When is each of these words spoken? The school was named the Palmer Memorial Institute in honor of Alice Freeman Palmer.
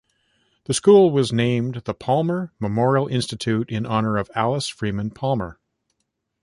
The 0.63 0.73
school 0.73 1.11
was 1.11 1.31
named 1.31 1.75
the 1.85 1.93
Palmer 1.93 2.51
Memorial 2.59 3.05
Institute 3.05 3.69
in 3.69 3.85
honor 3.85 4.17
of 4.17 4.31
Alice 4.33 4.67
Freeman 4.67 5.11
Palmer. 5.11 5.59